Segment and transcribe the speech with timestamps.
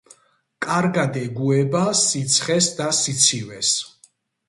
[0.65, 3.75] კარგად ეგუება სიცხეს და სიცივეს.